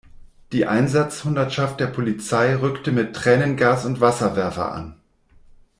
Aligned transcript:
Die 0.51 0.65
Einsatzhundertschaft 0.65 1.79
der 1.79 1.85
Polizei 1.85 2.55
rückte 2.55 2.91
mit 2.91 3.15
Tränengas 3.15 3.85
und 3.85 4.01
Wasserwerfer 4.01 4.71
an. 4.71 4.95